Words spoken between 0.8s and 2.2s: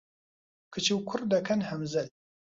و کوڕ دەکەن هەمزەل